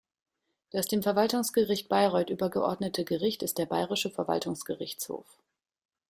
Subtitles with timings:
[0.71, 5.27] Das dem Verwaltungsgericht Bayreuth übergeordnete Gericht ist der Bayerische Verwaltungsgerichtshof.